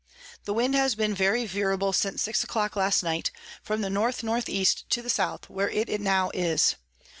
[0.45, 3.29] The Wind has been very veerable since six a clock last night,
[3.61, 5.39] from the N N E to the S.
[5.47, 6.75] where it now is.